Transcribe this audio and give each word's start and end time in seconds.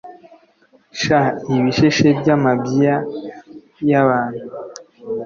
sha 1.01 1.21
ibisheshe 1.55 2.07
by 2.19 2.27
amabyia 2.35 2.95
y 3.89 3.91
abantu 4.01 4.43